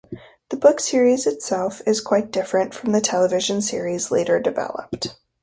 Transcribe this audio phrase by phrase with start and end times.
[0.49, 5.13] The book series itself is quite different from the television series later developed.